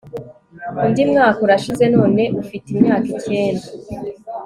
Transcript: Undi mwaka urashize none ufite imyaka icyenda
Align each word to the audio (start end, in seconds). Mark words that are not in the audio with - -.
Undi 0.85 1.01
mwaka 1.11 1.39
urashize 1.45 1.85
none 1.95 2.23
ufite 2.41 2.67
imyaka 2.73 3.07
icyenda 3.15 3.67